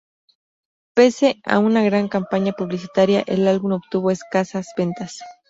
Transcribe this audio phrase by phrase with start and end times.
[0.95, 5.19] Pese a una gran campaña publicitaria, el álbum obtuvo escasas ventas.